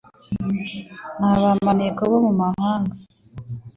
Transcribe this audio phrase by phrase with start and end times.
[1.19, 2.95] na ba maneko bo mu mahanga